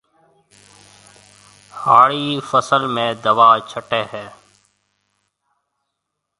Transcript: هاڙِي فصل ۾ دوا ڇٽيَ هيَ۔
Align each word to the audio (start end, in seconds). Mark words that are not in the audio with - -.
هاڙِي 1.81 2.27
فصل 2.49 2.81
۾ 2.95 3.07
دوا 3.25 3.49
ڇٽيَ 3.69 4.01
هيَ۔ 4.13 4.27